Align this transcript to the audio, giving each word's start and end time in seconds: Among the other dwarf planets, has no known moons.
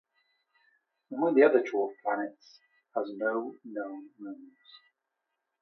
Among 1.11 1.35
the 1.35 1.43
other 1.43 1.61
dwarf 1.61 1.91
planets, 2.03 2.59
has 2.95 3.11
no 3.13 3.53
known 3.63 4.09
moons. 4.17 4.57